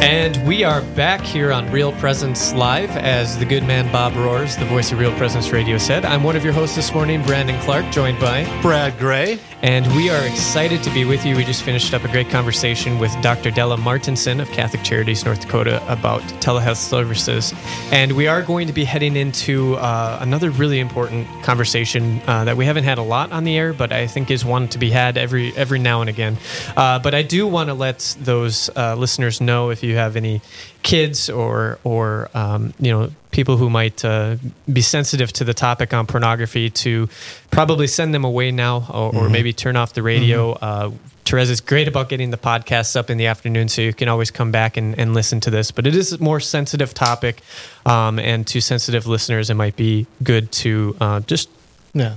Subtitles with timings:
[0.00, 4.56] And we are back here on Real Presence Live, as the good man Bob Roars,
[4.56, 6.04] the voice of Real Presence Radio, said.
[6.04, 9.40] I'm one of your hosts this morning, Brandon Clark, joined by Brad Gray.
[9.60, 11.34] And we are excited to be with you.
[11.34, 13.50] We just finished up a great conversation with Dr.
[13.50, 17.52] Della Martinson of Catholic Charities North Dakota about telehealth services.
[17.90, 22.56] And we are going to be heading into uh, another really important conversation uh, that
[22.56, 24.90] we haven't had a lot on the air, but I think is one to be
[24.90, 26.36] had every every now and again.
[26.76, 30.40] Uh, but I do want to let those uh, listeners know if you have any
[30.82, 34.36] kids or or um, you know people who might uh,
[34.72, 37.08] be sensitive to the topic on pornography to
[37.50, 40.52] probably send them away now or, or maybe turn off the radio.
[40.52, 40.90] Uh,
[41.24, 44.30] Therese is great about getting the podcasts up in the afternoon, so you can always
[44.30, 45.70] come back and, and listen to this.
[45.70, 47.42] But it is a more sensitive topic,
[47.84, 51.50] um, and to sensitive listeners, it might be good to uh, just
[51.92, 52.14] Yeah.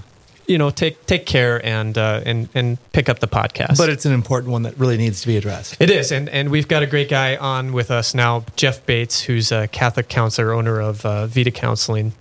[0.52, 3.78] You know take take care and uh, and and pick up the podcast.
[3.78, 5.78] But it's an important one that really needs to be addressed.
[5.80, 9.22] It is, and and we've got a great guy on with us now, Jeff Bates,
[9.22, 12.12] who's a Catholic counselor, owner of uh, Vita Counseling,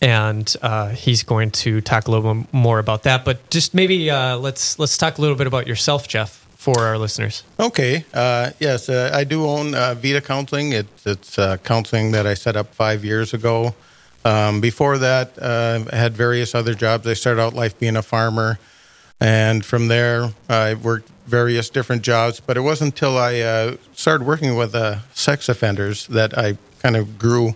[0.00, 3.24] and uh, he's going to talk a little bit more about that.
[3.24, 6.96] But just maybe uh, let's let's talk a little bit about yourself, Jeff, for our
[6.96, 7.42] listeners.
[7.58, 8.04] Okay.
[8.14, 10.72] Uh, yes, uh, I do own uh, Vita Counseling.
[10.72, 13.74] It's it's uh, counseling that I set up five years ago.
[14.24, 17.06] Um, before that, uh, I had various other jobs.
[17.06, 18.58] I started out life being a farmer,
[19.20, 22.40] and from there, I worked various different jobs.
[22.40, 26.96] But it wasn't until I uh, started working with uh, sex offenders that I kind
[26.96, 27.54] of grew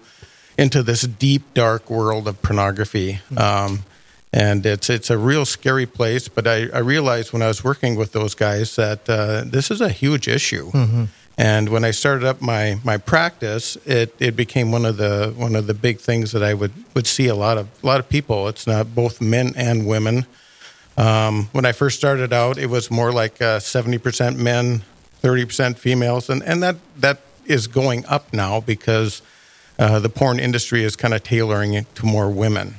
[0.59, 3.21] into this deep, dark world of pornography.
[3.37, 3.85] Um,
[4.33, 6.29] and it's it's a real scary place.
[6.29, 9.81] But I, I realized when I was working with those guys that uh, this is
[9.81, 10.71] a huge issue.
[11.43, 15.57] And when I started up my, my practice, it, it became one of the one
[15.57, 18.09] of the big things that I would, would see a lot of a lot of
[18.09, 18.47] people.
[18.47, 20.25] It's not both men and women.
[20.97, 24.83] Um, when I first started out, it was more like uh, seventy percent men,
[25.21, 29.21] thirty percent females, and, and that that is going up now because
[29.81, 32.77] uh, the porn industry is kind of tailoring it to more women.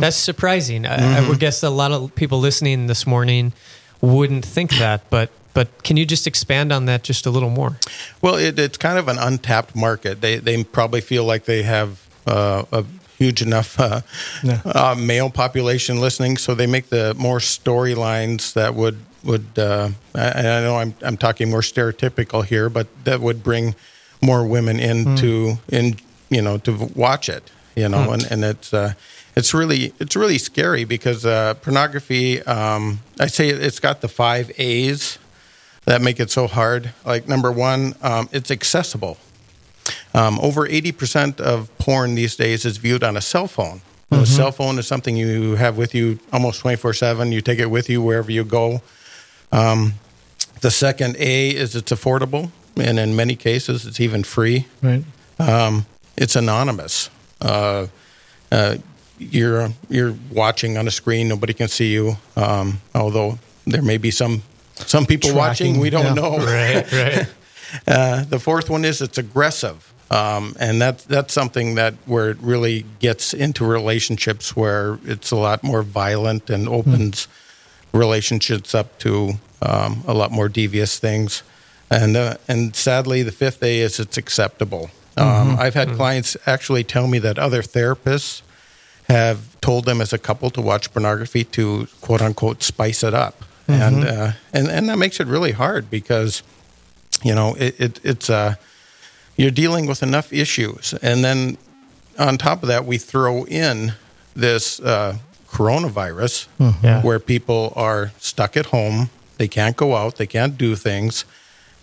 [0.00, 0.84] That's surprising.
[0.84, 3.54] I, I would guess a lot of people listening this morning
[4.02, 7.76] wouldn't think that, but but can you just expand on that just a little more?
[8.20, 10.20] Well, it, it's kind of an untapped market.
[10.20, 12.84] They they probably feel like they have uh, a
[13.18, 14.00] huge enough uh,
[14.42, 14.60] Yeah.
[14.64, 19.46] uh, male population listening, so they make the more storylines that would would.
[19.56, 23.74] Uh, I, I know I'm I'm talking more stereotypical here, but that would bring
[24.20, 25.96] more women into in
[26.30, 27.50] you know to watch it.
[27.76, 28.72] You know, and and it's.
[28.74, 28.94] Uh,
[29.34, 32.42] it's really it's really scary because uh, pornography.
[32.42, 35.16] Um, I say it's got the five A's
[35.84, 36.92] that make it so hard.
[37.04, 39.18] Like number one, um, it's accessible.
[40.14, 43.80] Um, over eighty percent of porn these days is viewed on a cell phone.
[44.10, 47.32] A cell phone is something you have with you almost twenty four seven.
[47.32, 48.82] You take it with you wherever you go.
[49.50, 49.94] Um,
[50.60, 54.66] the second A is it's affordable, and in many cases, it's even free.
[54.82, 55.02] Right.
[55.38, 57.08] Um, it's anonymous.
[57.40, 57.86] Uh,
[58.52, 58.76] uh,
[59.18, 61.28] you're you're watching on a screen.
[61.28, 62.16] Nobody can see you.
[62.36, 64.42] Um, although there may be some
[64.74, 66.14] some people Tracking, watching, we don't yeah.
[66.14, 66.36] know.
[66.38, 67.28] Right, right.
[67.88, 72.36] Uh, the fourth one is it's aggressive, um, and that that's something that where it
[72.42, 77.28] really gets into relationships where it's a lot more violent and opens
[77.94, 79.32] relationships up to
[79.62, 81.42] um, a lot more devious things.
[81.90, 84.90] And uh, and sadly, the fifth A is it's acceptable.
[85.16, 88.42] Um, I've had clients actually tell me that other therapists
[89.08, 93.44] have told them as a couple to watch pornography to quote unquote spice it up,
[93.68, 96.42] and uh, and and that makes it really hard because
[97.22, 98.54] you know it, it it's uh
[99.36, 100.94] you're dealing with enough issues.
[101.02, 101.56] And then
[102.18, 103.94] on top of that we throw in
[104.36, 105.16] this uh,
[105.48, 106.48] coronavirus
[106.82, 107.02] Yeah.
[107.02, 109.08] where people are stuck at home.
[109.38, 110.16] They can't go out.
[110.16, 111.24] They can't do things.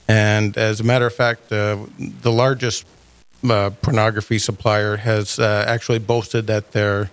[0.07, 1.77] And as a matter of fact uh,
[2.21, 2.85] the largest
[3.49, 7.09] uh, pornography supplier has uh, actually boasted that their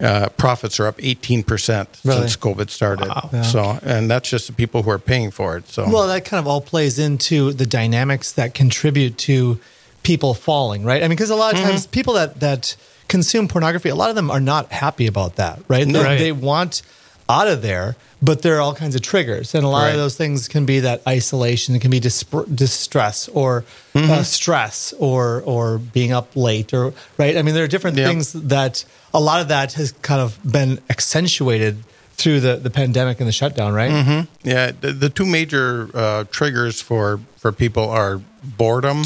[0.00, 2.18] uh, profits are up 18% Really?
[2.20, 3.08] since COVID started.
[3.08, 3.30] Wow.
[3.32, 3.42] Yeah.
[3.42, 5.68] So, and that's just the people who are paying for it.
[5.68, 9.58] So, Well, that kind of all plays into the dynamics that contribute to
[10.02, 11.02] people falling, right?
[11.02, 12.76] I mean, because a lot of times people that that
[13.08, 15.86] consume pornography, a lot of them are not happy about that, right?
[15.86, 16.18] They, Right.
[16.18, 16.82] they want
[17.28, 19.90] out of there, but there are all kinds of triggers, and a lot Right.
[19.90, 23.64] of those things can be that isolation, it can be disp- distress or
[23.94, 27.36] uh, stress or or being up late or right.
[27.36, 28.06] I mean, there are different Yeah.
[28.08, 31.82] things that a lot of that has kind of been accentuated
[32.16, 33.90] through the the pandemic and the shutdown, right?
[33.90, 34.48] Mm-hmm.
[34.48, 39.02] Yeah, the, the two major uh, triggers for for people are boredom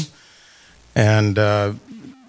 [0.95, 1.73] and uh,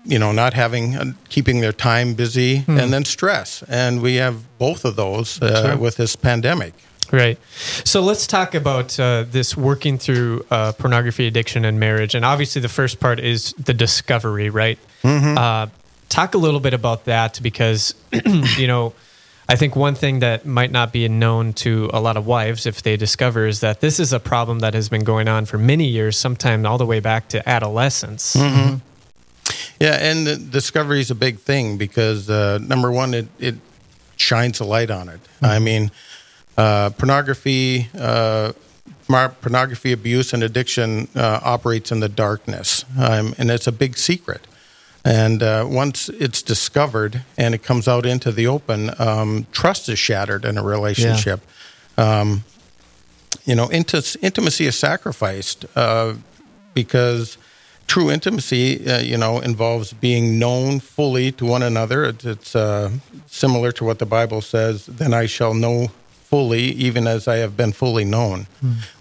[0.05, 3.63] you know not having uh, keeping their time busy, and then stress.
[3.69, 5.77] And we have both of those uh, Sure.
[5.77, 6.75] with this pandemic.
[7.13, 7.39] Right.
[7.85, 12.15] So let's talk about uh, this working through uh, pornography addiction and marriage.
[12.15, 14.79] And obviously, the first part is the discovery, right?
[15.05, 15.37] Mm-hmm.
[15.37, 15.67] Uh,
[16.09, 17.95] talk a little bit about that because,
[18.57, 18.95] you know,
[19.47, 22.83] I think one thing that might not be known to a lot of wives if
[22.83, 25.89] they discover is that this is a problem that has been going on for many
[25.89, 28.35] years, sometime all the way back to adolescence.
[28.37, 28.77] Mm-hmm.
[29.81, 33.57] Yeah, and discovery is a big thing because uh, number one, it, it
[34.17, 35.21] shines a light on it.
[35.41, 35.91] I mean,
[36.57, 38.53] uh, pornography, uh,
[39.09, 44.47] pornography abuse and addiction uh, operates in the darkness, um, and it's a big secret.
[45.05, 49.99] And uh, once it's discovered and it comes out into the open, um, trust is
[49.99, 51.41] shattered in a relationship.
[51.99, 52.45] Um,
[53.45, 56.15] you know, inti- intimacy is sacrificed uh,
[56.75, 57.37] because
[57.87, 62.05] true intimacy, uh, you know, involves being known fully to one another.
[62.05, 62.91] It's, it's uh,
[63.27, 67.57] similar to what the Bible says, then I shall know fully, even as I have
[67.57, 68.47] been fully known.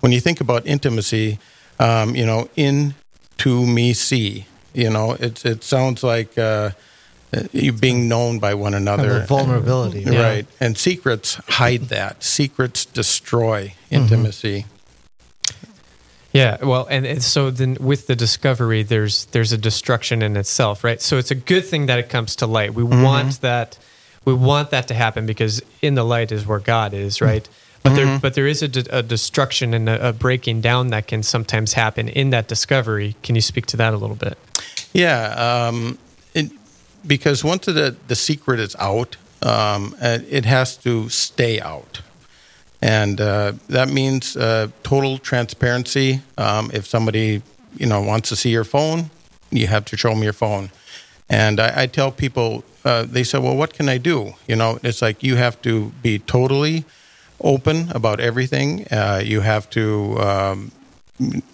[0.01, 1.39] When you think about intimacy,
[1.79, 2.95] um, you know, in
[3.37, 6.71] to me see, you know, it, it sounds like uh,
[7.51, 9.25] you being known by one another.
[9.25, 10.01] vulnerability.
[10.01, 10.21] Yeah.
[10.21, 10.45] Right.
[10.59, 12.23] And secrets hide that.
[12.23, 14.65] Secrets destroy intimacy.
[16.33, 20.83] Yeah, well, and, and so then with the discovery, there's there's a destruction in itself,
[20.83, 21.01] right?
[21.01, 22.73] So it's a good thing that it comes to light.
[22.73, 23.77] We want that,
[24.23, 27.47] we want that to happen because in the light is where God is, right?
[27.83, 31.07] But there, but there is a, de- a destruction and a, a breaking down that
[31.07, 33.15] can sometimes happen in that discovery.
[33.23, 34.37] Can you speak to that a little bit?
[34.93, 35.97] Yeah, um,
[36.35, 36.51] it,
[37.05, 42.01] because once the the secret is out, um, it has to stay out,
[42.81, 46.21] and uh, that means uh, total transparency.
[46.37, 47.41] Um, if somebody
[47.77, 49.09] you know wants to see your phone,
[49.49, 50.71] you have to show them your phone.
[51.29, 54.79] And I, I tell people, uh, they say, "Well, what can I do?" You know,
[54.83, 56.85] it's like you have to be totally
[57.43, 58.87] open about everything.
[58.91, 60.71] Uh, you have to um,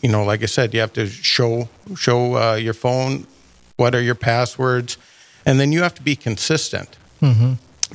[0.01, 3.27] you know, like I said, you have to show show uh, your phone
[3.75, 4.97] what are your passwords,
[5.45, 6.97] and then you have to be consistent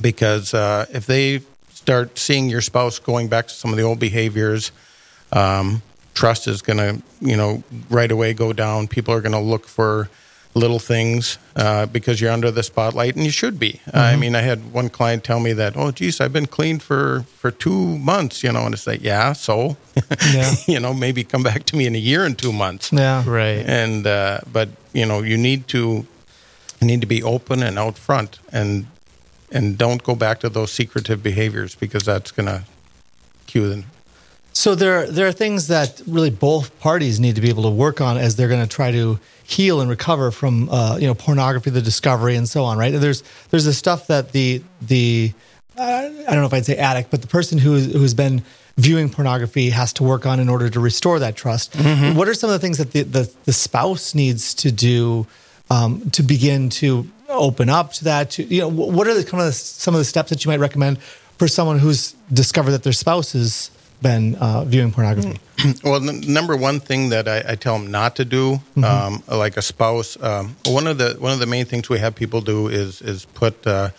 [0.01, 1.41] because uh, if they
[1.83, 4.71] start seeing your spouse going back to some of the old behaviors,
[5.33, 5.81] um,
[6.13, 8.87] trust is going to you know right away go down.
[8.87, 10.09] People are going to look for
[10.55, 13.81] little things uh, because you're under the spotlight, and you should be.
[13.93, 17.25] I mean, I had one client tell me that, "Oh, geez, I've been clean for
[17.39, 19.75] for two months," you know, and it's like, "Yeah, so."
[20.33, 20.55] Yeah.
[20.67, 22.91] you know, maybe come back to me in a year and two months.
[22.93, 23.23] Yeah.
[23.27, 23.63] Right.
[23.67, 26.07] And uh, but you know, you need to
[26.79, 28.87] you need to be open and out front, and
[29.53, 32.65] and don't go back to those secretive behaviors because that's gonna
[33.47, 33.85] cue them.
[34.53, 38.01] So there, there are things that really both parties need to be able to work
[38.01, 41.71] on as they're going to try to heal and recover from, uh, you know, pornography,
[41.71, 42.77] the discovery, and so on.
[42.77, 42.91] Right?
[42.91, 45.33] There's, there's the stuff that the the
[45.75, 48.43] uh, I don't know if I'd say addict, but the person who who's been
[48.77, 51.75] viewing pornography has to work on in order to restore that trust.
[52.15, 55.25] What are some of the things that the the, the spouse needs to do
[55.71, 58.31] um, to begin to open up to that?
[58.31, 60.49] To you know, what are the kind of the, some of the steps that you
[60.49, 61.01] might recommend
[61.37, 63.71] for someone who's discovered that their spouse has
[64.01, 65.39] been uh, viewing pornography?
[65.83, 69.55] Well, n- number one thing that I, I tell them not to do, um, like
[69.55, 72.67] a spouse, um, one of the one of the main things we have people do
[72.67, 73.89] is is put uh,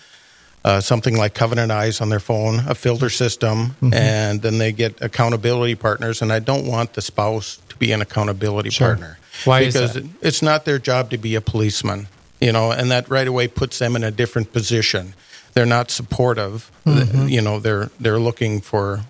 [0.64, 5.00] uh, something like Covenant Eyes on their phone, a filter system, and then they get
[5.00, 6.22] accountability partners.
[6.22, 9.19] And I don't want the spouse to be an accountability partner.
[9.44, 10.04] Why is because that?
[10.20, 12.08] it's not their job to be a policeman,
[12.44, 15.14] you know, and that right away puts them in a different position.
[15.54, 16.70] They're not supportive.
[16.84, 19.00] You know, they're they're looking for,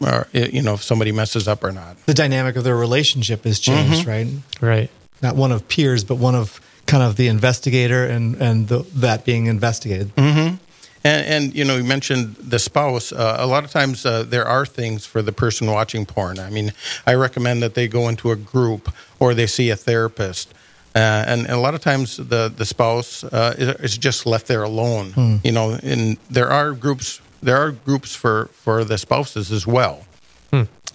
[0.00, 1.96] uh, you know, if somebody messes up or not.
[2.06, 4.28] the dynamic of their relationship has changed, right?
[4.60, 4.90] Right.
[5.22, 9.24] Not one of peers, but one of kind of the investigator and and the, that
[9.24, 10.12] being investigated.
[10.16, 13.12] And, and you know, you mentioned the spouse.
[13.12, 16.38] Uh, a lot of times, uh, there are things for the person watching porn.
[16.40, 16.72] I mean,
[17.06, 20.52] I recommend that they go into a group or they see a therapist.
[20.96, 24.46] Uh, and, and a lot of times, the the spouse uh, is, is just left
[24.46, 25.40] there alone.
[25.44, 27.20] You know, and there are groups.
[27.42, 29.96] There are groups for for the spouses as well.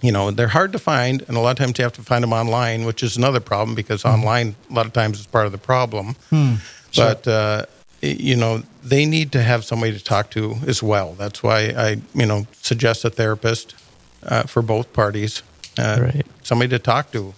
[0.04, 2.22] You know, they're hard to find, and a lot of times you have to find
[2.24, 5.52] them online, which is another problem because online a lot of times is part of
[5.52, 6.16] the problem.
[6.96, 7.66] But uh,
[8.00, 11.14] you know, they need to have somebody to talk to as well.
[11.16, 13.76] That's why I, you know, suggest a therapist
[14.24, 15.42] uh, for both parties.
[15.78, 16.26] Uh, Right.
[16.42, 17.32] Somebody to talk to.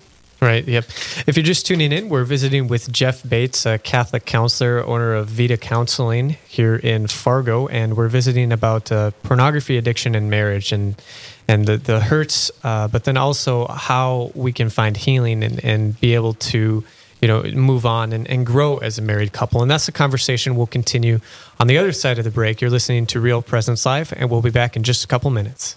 [0.44, 0.68] Right.
[0.68, 0.84] Yep.
[1.26, 5.28] If you're just tuning in, we're visiting with Jeff Bates, a Catholic counselor, owner of
[5.28, 11.00] Vita Counseling here in Fargo, and we're visiting about uh, pornography addiction and marriage and
[11.48, 15.98] and the the hurts, uh, but then also how we can find healing and and
[15.98, 16.84] be able to
[17.22, 19.62] you know move on and, and grow as a married couple.
[19.62, 21.20] And that's the conversation we'll continue
[21.58, 22.60] on the other side of the break.
[22.60, 25.76] You're listening to Real Presence Live, and we'll be back in just a couple minutes.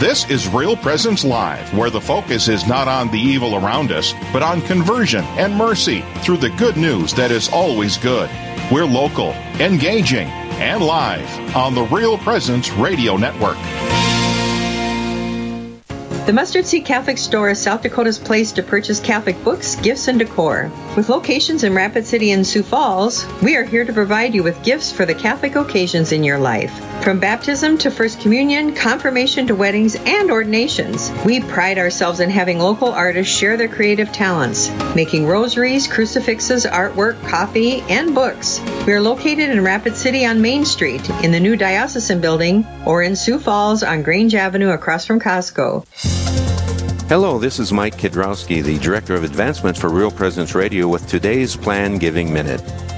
[0.00, 4.14] This is Real Presence Live, where the focus is not on the evil around us,
[4.32, 8.30] but on conversion and mercy through the good news that is always good.
[8.70, 10.28] We're local, engaging,
[10.60, 13.56] and live on the Real Presence Radio Network.
[16.26, 20.20] The Mustard Seed Catholic Store is South Dakota's place to purchase Catholic books, gifts, and
[20.20, 20.70] decor.
[20.96, 24.62] With locations in Rapid City and Sioux Falls, we are here to provide you with
[24.62, 26.87] gifts for the Catholic occasions in your life.
[27.02, 32.58] From baptism to First Communion, confirmation to weddings, and ordinations, we pride ourselves in having
[32.58, 38.60] local artists share their creative talents, making rosaries, crucifixes, artwork, coffee, and books.
[38.86, 43.02] We are located in Rapid City on Main Street, in the new Diocesan Building, or
[43.02, 45.86] in Sioux Falls on Grange Avenue across from Costco.
[47.08, 51.56] Hello, this is Mike Kidrowski, the Director of Advancement for Real Presence Radio with today's
[51.56, 52.60] Plan Giving Minute.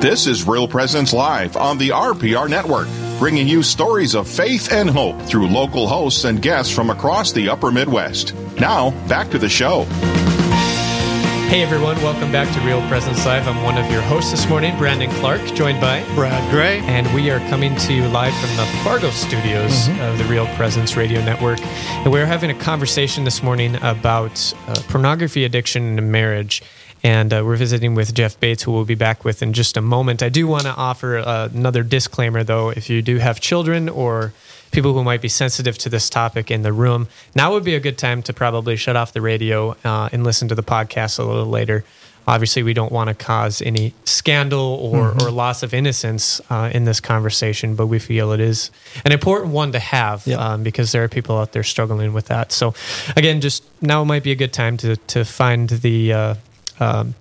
[0.00, 2.86] This is Real Presence Live on the RPR Network,
[3.18, 7.48] bringing you stories of faith and hope through local hosts and guests from across the
[7.48, 8.34] upper Midwest.
[8.60, 9.84] Now, back to the show.
[11.48, 13.48] Hey everyone, welcome back to Real Presence Live.
[13.48, 16.80] I'm one of your hosts this morning, Brandon Clark, joined by Brad Gray.
[16.80, 20.94] and we are coming to you live from the Fargo studios of the Real Presence
[20.96, 21.58] Radio Network.
[21.62, 26.62] And we're having a conversation this morning about uh, pornography addiction and marriage.
[27.02, 29.80] And uh, we're visiting with Jeff Bates, who we'll be back with in just a
[29.80, 30.22] moment.
[30.22, 32.70] I do want to offer uh, another disclaimer, though.
[32.70, 34.32] If you do have children or
[34.72, 37.80] people who might be sensitive to this topic in the room, now would be a
[37.80, 41.22] good time to probably shut off the radio uh, and listen to the podcast a
[41.22, 41.84] little later.
[42.28, 46.82] Obviously, we don't want to cause any scandal or, or loss of innocence uh, in
[46.84, 48.72] this conversation, but we feel it is
[49.04, 50.38] an important one to have Yep.
[50.40, 52.50] um, because there are people out there struggling with that.
[52.50, 52.74] So,
[53.16, 56.34] again, just now might be a good time to to find the uh,
[56.80, 57.14] um,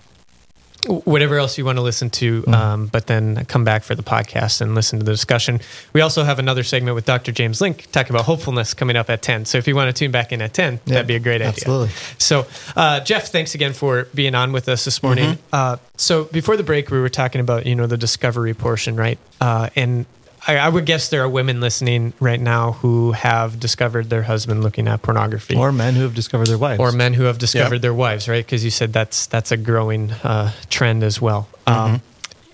[0.87, 2.53] whatever else you want to listen to, Mm-hmm.
[2.53, 5.59] um, but then come back for the podcast and listen to the discussion.
[5.93, 7.31] We also have another segment with Dr.
[7.31, 9.45] James Link talking about hopefulness coming up at 10.
[9.45, 11.41] So if you want to tune back in at 10, Yeah, that'd be a great
[11.41, 11.47] idea.
[11.47, 11.89] absolutely.
[12.19, 12.45] So,
[12.75, 15.31] uh, Jeff, thanks again for being on with us this morning.
[15.31, 15.41] Mm-hmm.
[15.53, 19.17] Uh, so before the break, we were talking about, you know, the discovery portion, right?
[19.41, 20.05] Uh, and
[20.47, 24.63] I, I would guess there are women listening right now who have discovered their husband
[24.63, 26.79] looking at pornography Or men who have discovered their wives.
[26.79, 27.79] or men who have discovered Yeah.
[27.79, 28.45] their wives, right?
[28.45, 31.47] Because you said that's that's a growing uh, trend as well.
[31.65, 31.93] Mm-hmm.
[31.95, 32.01] Um,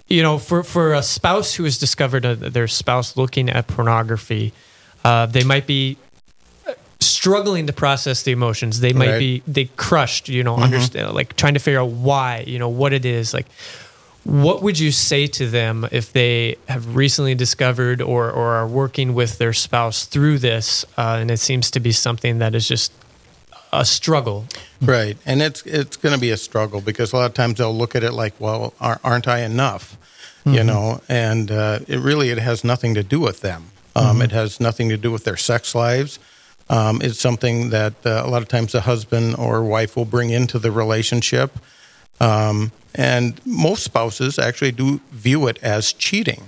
[0.07, 4.53] you know, for for a spouse who has discovered uh their spouse looking at pornography,
[5.03, 5.97] uh, they might be
[6.67, 8.79] uh, struggling to process the emotions.
[8.79, 9.19] They might Right.
[9.19, 10.29] be they crushed.
[10.29, 10.59] You Mm-hmm.
[10.59, 12.43] know, understand like trying to figure out why.
[12.47, 13.47] You know what it is like.
[14.23, 19.13] What would you say to them if they have recently discovered or, or are working
[19.13, 22.91] with their spouse through this, uh, and it seems to be something that is just
[23.73, 24.47] a struggle
[24.81, 27.75] Right, and it's it's going to be a struggle because a lot of times they'll
[27.75, 29.95] look at it like, well, aren't I enough?
[30.43, 33.65] You know, and uh, it really it has nothing to do with them.
[33.95, 36.17] Um, It has nothing to do with their sex lives.
[36.67, 40.31] Um, it's something that uh, a lot of times the husband or wife will bring
[40.31, 41.51] into the relationship,
[42.19, 46.43] um, and most spouses actually do view it as cheating.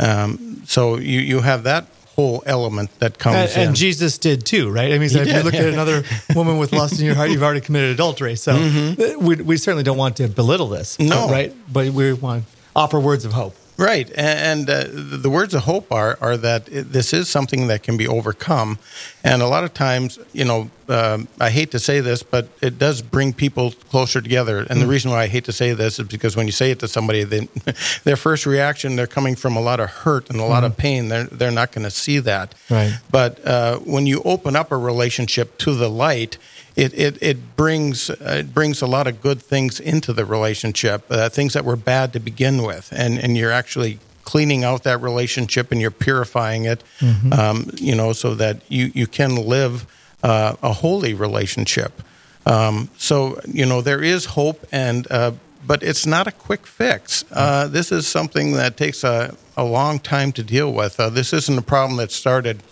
[0.00, 3.68] Um, so you you have that whole element that comes and, in.
[3.68, 4.92] and Jesus did too, right?
[4.92, 5.62] I mean, so if you look yeah.
[5.62, 6.04] at another
[6.34, 8.36] woman with lust in your heart, you've already committed adultery.
[8.36, 11.10] So uh, we, we certainly don't want to belittle this, Mm-hmm.
[11.10, 11.28] No.
[11.28, 11.52] right?
[11.72, 13.56] But we want to offer words of hope.
[13.76, 17.96] Right, and uh, the words of hope are are that this is something that can
[17.96, 18.78] be overcome,
[19.24, 22.78] and a lot of times, you know, um, I hate to say this, but it
[22.78, 24.58] does bring people closer together.
[24.58, 24.80] And mm.
[24.80, 26.88] the reason why I hate to say this is because when you say it to
[26.88, 27.48] somebody, they,
[28.04, 30.66] their first reaction they're coming from a lot of hurt and a lot mm.
[30.66, 31.08] of pain.
[31.08, 32.54] They're they're not going to see that.
[32.70, 32.96] Right.
[33.10, 36.38] But uh, when you open up a relationship to the light,
[36.76, 41.28] it it, it brings it brings a lot of good things into the relationship, uh,
[41.28, 45.70] things that were bad to begin with, and and you're actually cleaning out that relationship
[45.70, 47.32] and you're purifying it, mm-hmm.
[47.32, 49.86] um, you know, so that you you can live
[50.22, 52.02] uh, a holy relationship.
[52.46, 55.32] Um, so you know there is hope, and uh,
[55.66, 57.24] but it's not a quick fix.
[57.30, 60.98] Uh, this is something that takes a a long time to deal with.
[60.98, 62.62] Uh, this isn't a problem that started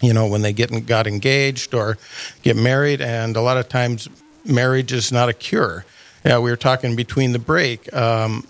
[0.00, 1.98] you know, when they get got engaged or
[2.42, 4.08] get married, and a lot of times
[4.44, 5.84] marriage is not a cure.
[6.24, 7.92] Yeah, we were talking between the break.
[7.94, 8.46] Um,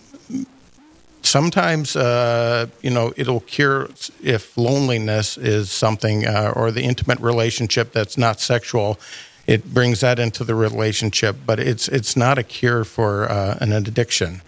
[1.23, 3.88] sometimes, uh, you know, it'll cure
[4.23, 8.99] if loneliness is something, uh, or the intimate relationship that's not sexual.
[9.47, 13.73] It brings that into the relationship, but it's it's not a cure for uh, an
[13.73, 14.42] addiction,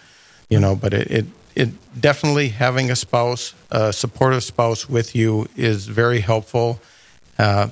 [0.48, 0.76] you know.
[0.76, 6.20] But it, it it definitely having a spouse, a supportive spouse with you is very
[6.20, 6.80] helpful.
[7.42, 7.68] Uh,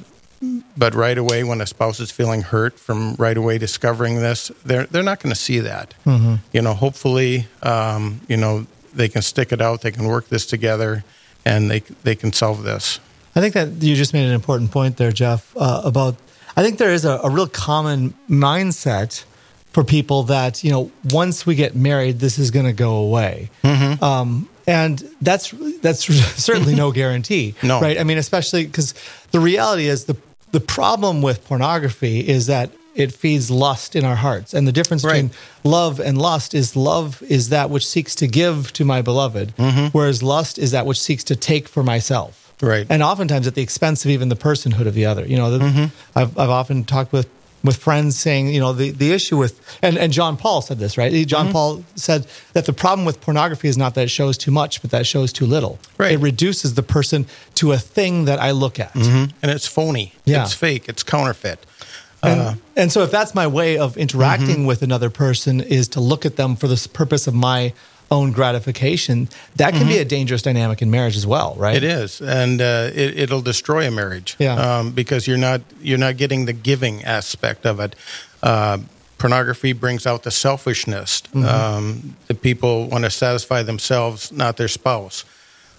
[0.77, 4.87] but right away, when a spouse is feeling hurt from right away discovering this, they're
[4.87, 5.95] they're not going to see that.
[6.07, 6.37] Mm-hmm.
[6.53, 9.83] You know, hopefully, um, you know, they can stick it out.
[9.83, 11.05] They can work this together,
[11.45, 13.01] and they they can solve this.
[13.37, 15.55] I think that you just made an important point there, Jeff.
[15.57, 16.17] Uh, about
[16.57, 19.25] I think there is a, a real common mindset
[19.73, 23.51] for people that you know once we get married, this is going to go away.
[23.63, 24.03] Mm-hmm.
[24.03, 25.51] Um, and that's
[25.83, 26.05] that's
[26.43, 27.81] certainly no guarantee no.
[27.81, 28.95] right i mean especially because
[29.33, 30.17] the reality is the
[30.53, 35.05] the problem with pornography is that it feeds lust in our hearts and the difference
[35.05, 35.13] right.
[35.13, 35.31] between
[35.65, 39.87] love and lust is love is that which seeks to give to my beloved mm-hmm.
[39.87, 43.63] whereas lust is that which seeks to take for myself right and oftentimes at the
[43.63, 46.19] expense of even the personhood of the other you know the, mm-hmm.
[46.19, 47.29] I've, I've often talked with
[47.63, 50.97] with friends saying, you know, the, the issue with, and, and John Paul said this,
[50.97, 51.27] right?
[51.27, 51.53] John mm-hmm.
[51.53, 54.91] Paul said that the problem with pornography is not that it shows too much, but
[54.91, 55.79] that it shows too little.
[55.99, 56.13] Right.
[56.13, 57.27] It reduces the person
[57.57, 58.95] to a thing that I look at.
[58.95, 59.37] Mm-hmm.
[59.43, 60.15] And it's phony.
[60.25, 60.43] Yeah.
[60.43, 60.89] It's fake.
[60.89, 61.67] It's counterfeit.
[62.23, 64.67] And, uh, and so if that's my way of interacting mm-hmm.
[64.67, 67.73] with another person is to look at them for the purpose of my
[68.11, 69.91] own gratification, that can mm-hmm.
[69.91, 71.77] be a dangerous dynamic in marriage as well, right?
[71.77, 74.37] It is, and uh, it, will destroy a marriage.
[74.39, 74.55] Yeah.
[74.55, 77.95] Um, because you're not you're not getting the giving aspect of it.
[78.43, 78.79] Uh,
[79.19, 81.21] pornography brings out the selfishness.
[81.21, 81.45] Mm-hmm.
[81.45, 85.25] Um, the people want to satisfy themselves, not their spouse.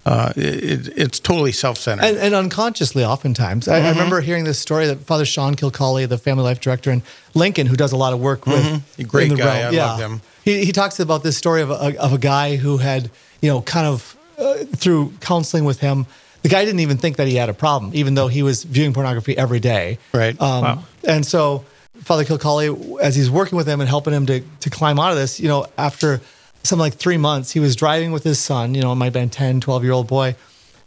[0.04, 3.74] Uh, it, it's totally self-centered and, and unconsciously oftentimes mm-hmm.
[3.74, 4.00] I, I, mm-hmm.
[4.00, 7.04] remember hearing this story that father sean kilcawley the family life director in
[7.36, 9.04] lincoln who does a lot of work with mm-hmm.
[9.04, 9.74] great guy realm.
[9.74, 9.86] i yeah.
[9.86, 13.10] love him he, he talks about this story of a, of a guy who had,
[13.42, 16.06] you know, kind of uh, through counseling with him,
[16.42, 18.94] the guy didn't even think that he had a problem, even though he was viewing
[18.94, 20.00] pornography every day.
[20.14, 20.40] Right.
[20.42, 20.84] Um, wow.
[21.08, 21.64] And so
[22.00, 25.18] Father Kilcawley, as he's working with him and helping him to, to climb out of
[25.18, 26.22] this, you know, after
[26.64, 29.30] something like three months, he was driving with his son, you know, might have been
[29.30, 30.36] 10, 12 year old boy.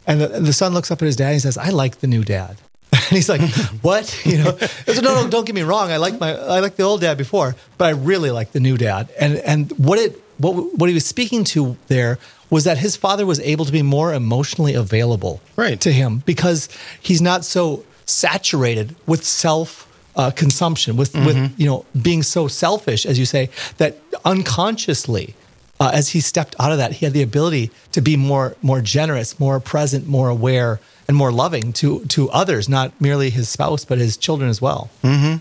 [0.07, 2.07] And the, the son looks up at his dad and he says, I like the
[2.07, 2.57] new dad.
[3.09, 3.41] and he's like,
[3.81, 4.05] "What?
[4.25, 5.91] You know?" Said, no, no, don't get me wrong.
[5.91, 8.77] I like my, I like the old dad before, but I really like the new
[8.77, 9.09] dad.
[9.19, 12.17] And and what it, what what he was speaking to there
[12.49, 15.79] was that his father was able to be more emotionally available right.
[15.81, 16.69] to him because
[17.01, 21.25] he's not so saturated with self uh, consumption, with mm-hmm.
[21.25, 25.35] with you know being so selfish, as you say, that unconsciously.
[25.79, 28.81] Uh, as he stepped out of that, he had the ability to be more more
[28.81, 33.83] generous, more present, more aware, and more loving to to others, not merely his spouse,
[33.83, 34.89] but his children as well.
[35.03, 35.37] Mm-hmm.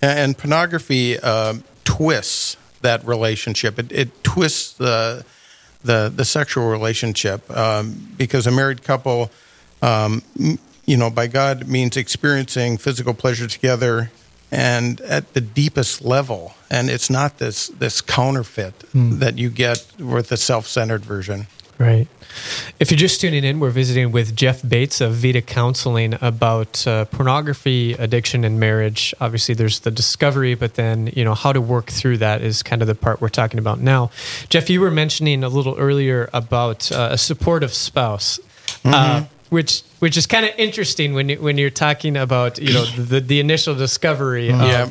[0.00, 3.78] And pornography uh, twists that relationship.
[3.78, 5.24] It, it, twists the
[5.82, 9.30] the the sexual relationship um, because a married couple,
[9.82, 10.22] um,
[10.84, 14.10] you know, by God means experiencing physical pleasure together
[14.50, 16.54] and at the deepest level.
[16.70, 19.18] And it's not this this counterfeit mm.
[19.18, 21.46] that you get with the self centered version.
[21.78, 22.08] Right.
[22.80, 27.04] If you're just tuning in, we're visiting with Jeff Bates of Vita Counseling about uh,
[27.06, 29.14] pornography, addiction, and marriage.
[29.20, 32.82] Obviously, there's the discovery, but then you know how to work through that is kind
[32.82, 34.10] of the part we're talking about now.
[34.48, 38.38] Jeff, you were mentioning a little earlier about uh, a supportive spouse.
[38.82, 38.90] Mm-hmm.
[38.92, 42.84] Uh, which which is kind of interesting when you, when you're talking about you know
[42.84, 44.88] the, the initial discovery yeah.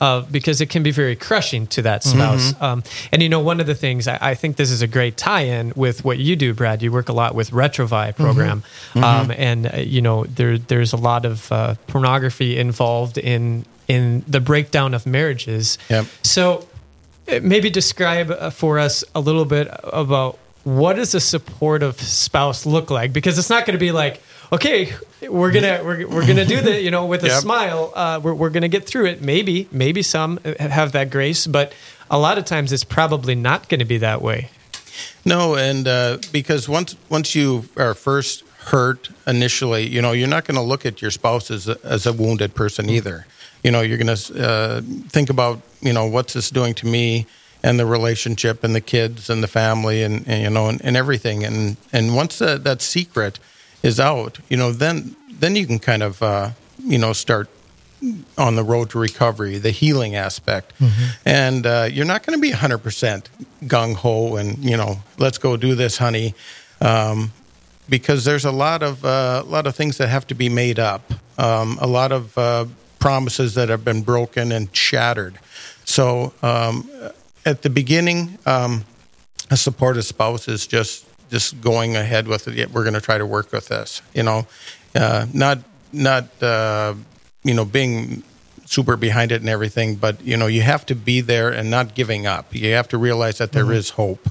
[0.00, 2.64] of, because it can be very crushing to that spouse mm-hmm.
[2.64, 5.16] um, and you know one of the things I, I, think this is a great
[5.16, 9.04] tie-in with what you do Brad you work a lot with Retrouvaille program mm-hmm.
[9.04, 9.40] Um, mm-hmm.
[9.40, 14.40] and uh, you know there there's a lot of uh, pornography involved in in the
[14.40, 16.06] breakdown of marriages yep.
[16.22, 16.66] so
[17.28, 22.66] uh, maybe describe uh, for us a little bit about what does a supportive spouse
[22.66, 23.12] look like?
[23.12, 24.20] Because it's not going to be like,
[24.52, 24.92] okay,
[25.28, 27.40] we're gonna we're, we're gonna do that, you know, with a Yep.
[27.42, 27.92] smile.
[27.94, 29.22] Uh, we're we're gonna get through it.
[29.22, 31.72] Maybe maybe some have that grace, but
[32.10, 34.48] a lot of times it's probably not going to be that way.
[35.24, 40.44] No, and uh, because once once you are first hurt initially, you know, you're not
[40.44, 43.26] going to look at your spouse as a, as a wounded person either.
[43.62, 47.26] You know, you're going to uh, think about you know what's this doing to me
[47.62, 50.96] and the relationship and the kids and the family and, and you know and, and
[50.96, 51.44] everything.
[51.44, 53.38] And and once that, that secret
[53.82, 57.48] is out, you know, then then you can kind of uh, you know start
[58.38, 60.72] on the road to recovery, the healing aspect.
[61.26, 63.24] And uh, you're not going to be 100%
[63.64, 66.34] gung ho and, you know, let's go do this, honey.
[66.80, 67.32] Um,
[67.88, 70.78] because there's a lot of uh, a lot of things that have to be made
[70.78, 72.66] up, um, a lot of uh,
[73.00, 75.38] promises that have been broken and shattered.
[75.84, 76.88] So um,
[77.44, 78.84] at the beginning, um,
[79.50, 82.54] a supportive spouse is just just going ahead with it.
[82.54, 84.02] Yeah, we're going to try to work with this.
[84.14, 84.46] You know,
[84.94, 85.58] uh, not
[85.92, 86.94] not uh,
[87.44, 88.22] you know being
[88.66, 91.94] super behind it and everything, but you know you have to be there and not
[91.94, 92.54] giving up.
[92.54, 94.28] You have to realize that there is hope.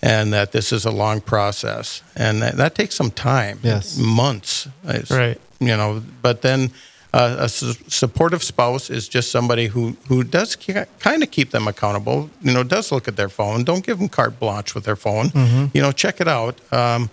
[0.00, 3.96] And that this is a long process, and that, that takes some time, Yes.
[3.98, 4.68] months,
[5.10, 5.40] Right.
[5.58, 6.70] You know, but then
[7.18, 10.56] uh, a su- supportive spouse is just somebody who who does
[11.06, 12.18] kind of keep them accountable.
[12.46, 13.64] You know, does look at their phone.
[13.64, 15.26] Don't give them carte blanche with their phone.
[15.74, 16.54] You know, check it out.
[16.72, 17.10] Um,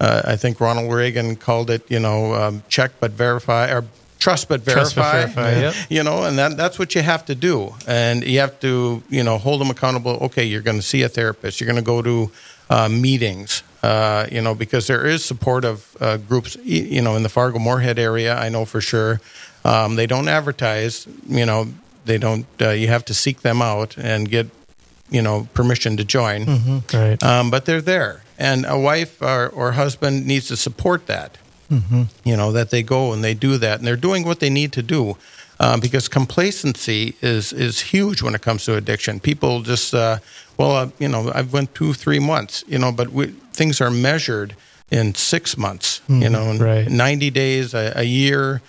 [0.00, 3.82] uh, I think Ronald Reagan called it, you know, um, check but verify or
[4.18, 4.80] trust but verify.
[4.82, 5.60] Trust but verify, Yeah.
[5.60, 5.74] yep.
[5.96, 7.74] You know, and that, that's what you have to do.
[7.86, 10.12] And you have to, you know, hold them accountable.
[10.26, 11.60] Okay, you're going to see a therapist.
[11.60, 12.30] You're going to go to
[12.68, 13.62] uh, meetings.
[13.82, 17.98] Uh, you know, because there is supportive uh, groups, you know, in the Fargo Moorhead
[17.98, 18.34] area.
[18.36, 19.20] I know for sure.
[19.66, 21.06] Um, they don't advertise.
[21.28, 21.66] You know,
[22.04, 22.46] they don't.
[22.60, 24.46] Uh, you have to seek them out and get,
[25.10, 26.46] you know, permission to join.
[26.94, 27.22] Right.
[27.22, 31.38] Um, but they're there, and a wife or, or husband needs to support that.
[32.24, 34.72] You know that they go and they do that, and they're doing what they need
[34.72, 35.16] to do,
[35.58, 39.18] um, because complacency is is huge when it comes to addiction.
[39.20, 40.18] People just, uh,
[40.58, 43.90] well, uh, you know, I've went two, three months, you know, but we, things are
[43.90, 44.54] measured
[44.92, 46.88] in six months, you know, Right.
[46.88, 48.60] ninety days, a, a year,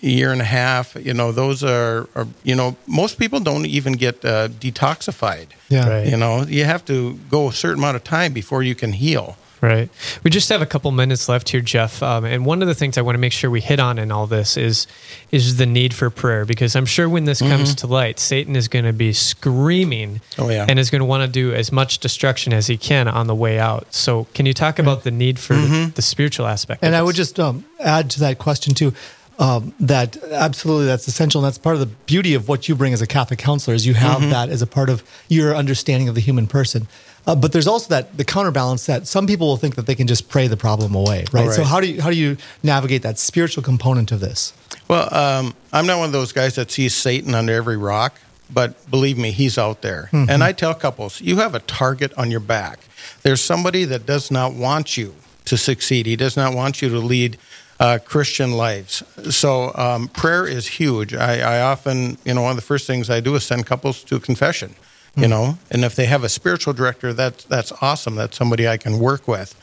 [0.00, 0.94] year and a half.
[0.96, 5.48] You know, those are, are you know, most people don't even get uh, detoxified.
[5.68, 5.88] Yeah.
[5.88, 6.08] Right.
[6.08, 9.36] You know, you have to go a certain amount of time before you can heal.
[9.60, 9.88] Right.
[10.22, 12.02] We just have a couple minutes left here, Jeff.
[12.02, 14.12] Um, and one of the things I want to make sure we hit on in
[14.12, 14.86] all this is
[15.30, 18.68] is the need for prayer, because I'm sure when this comes to light, Satan is
[18.68, 20.66] going to be screaming, Oh, yeah.
[20.68, 23.34] and is going to want to do as much destruction as he can on the
[23.34, 23.94] way out.
[23.94, 26.82] So, can you talk about the need for the spiritual aspect?
[26.84, 28.92] And of I would just um, add to that question too.
[29.38, 32.92] Um, that absolutely that's essential, and that's part of the beauty of what you bring
[32.92, 36.14] as a Catholic counselor is you have that as a part of your understanding of
[36.14, 36.86] the human person.
[37.26, 40.06] Uh, but there's also that the counterbalance that some people will think that they can
[40.06, 41.50] just pray the problem away, right?
[41.50, 44.52] So how do you how do you navigate that spiritual component of this?
[44.88, 48.20] Well, um, I'm not one of those guys that sees Satan under every rock,
[48.52, 50.10] but believe me, he's out there.
[50.12, 52.80] And I tell couples, you have a target on your back.
[53.22, 55.14] There's somebody that does not want you
[55.46, 56.06] to succeed.
[56.06, 57.38] He does not want you to lead
[57.80, 59.02] uh, Christian lives.
[59.30, 61.14] So um, prayer is huge.
[61.14, 64.04] I, I often, you know, one of the first things I do is send couples
[64.04, 64.74] to confession.
[65.16, 68.16] You know, and if they have a spiritual director, that's that's awesome.
[68.16, 69.54] That's somebody I can work with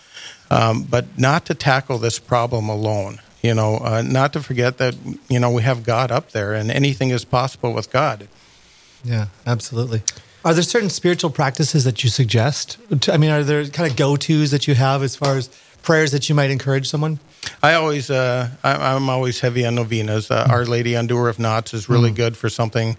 [0.51, 3.19] um, but not to tackle this problem alone.
[3.41, 4.95] You know, uh, not to forget that
[5.27, 8.27] you know we have God up there, and anything is possible with God.
[9.03, 10.03] Yeah, absolutely.
[10.45, 12.77] Are there certain spiritual practices that you suggest?
[13.07, 15.47] I mean, are there kind of go tos that you have as far as
[15.81, 17.19] prayers that you might encourage someone?
[17.63, 20.31] I always, uh, I, I'm always heavy on novenas.
[20.31, 22.97] Uh, Our Lady Undoer of Knots is really good for something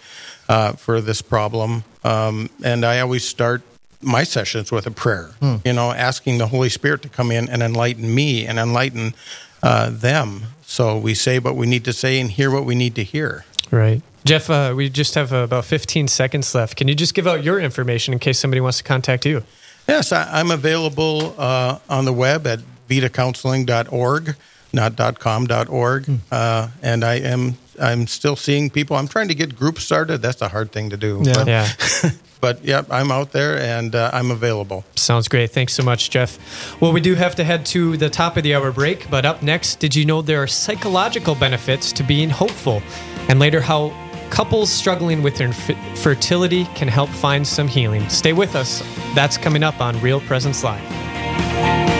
[0.48, 3.62] uh, for this problem, um, and I always start
[4.00, 5.30] my sessions with a prayer.
[5.64, 9.14] You know, asking the Holy Spirit to come in and enlighten me and enlighten
[9.62, 10.42] uh, them.
[10.62, 13.44] So we say what we need to say and hear what we need to hear.
[13.70, 14.02] Right.
[14.24, 16.76] Jeff, uh, we just have uh, about 15 seconds left.
[16.76, 19.42] Can you just give out your information in case somebody wants to contact you?
[19.88, 22.60] Yes, I, I'm available uh, on the web at
[22.92, 24.36] vitacounseling.org,
[24.72, 26.10] not .com, .org.
[26.30, 28.96] Uh, and I am I'm still seeing people.
[28.96, 30.18] I'm trying to get groups started.
[30.18, 31.22] That's a hard thing to do.
[31.24, 31.32] Yeah.
[31.34, 31.68] But, Yeah.
[32.40, 34.84] but yeah, I'm out there and uh, I'm available.
[34.96, 35.50] Sounds great.
[35.50, 36.38] Thanks so much, Jeff.
[36.80, 39.42] Well, we do have to head to the top of the hour break, but up
[39.42, 42.82] next, did you know there are psychological benefits to being hopeful?
[43.28, 43.92] And later, how
[44.30, 48.08] couples struggling with infertility inf- can help find some healing.
[48.08, 48.82] Stay with us.
[49.14, 51.91] That's coming up on Real Presence Live.